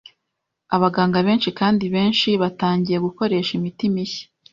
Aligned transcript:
Abaganga 0.75 1.17
benshi 1.27 1.49
kandi 1.59 1.83
benshi 1.95 2.29
batangiye 2.41 2.97
gukoresha 3.05 3.51
imiti 3.59 3.83
mishya 3.93 4.25